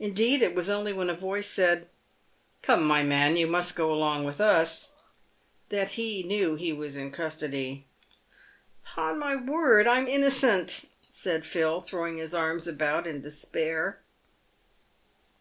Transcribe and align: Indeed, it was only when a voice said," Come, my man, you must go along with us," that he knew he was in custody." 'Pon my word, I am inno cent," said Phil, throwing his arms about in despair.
Indeed, 0.00 0.42
it 0.42 0.56
was 0.56 0.68
only 0.68 0.92
when 0.92 1.08
a 1.08 1.14
voice 1.14 1.46
said," 1.46 1.88
Come, 2.62 2.84
my 2.84 3.04
man, 3.04 3.36
you 3.36 3.46
must 3.46 3.76
go 3.76 3.92
along 3.92 4.24
with 4.24 4.40
us," 4.40 4.94
that 5.68 5.90
he 5.90 6.24
knew 6.24 6.56
he 6.56 6.72
was 6.72 6.96
in 6.96 7.12
custody." 7.12 7.86
'Pon 8.84 9.20
my 9.20 9.36
word, 9.36 9.86
I 9.86 10.00
am 10.00 10.06
inno 10.06 10.32
cent," 10.32 10.86
said 11.12 11.46
Phil, 11.46 11.80
throwing 11.80 12.16
his 12.16 12.34
arms 12.34 12.66
about 12.66 13.06
in 13.06 13.20
despair. 13.20 14.00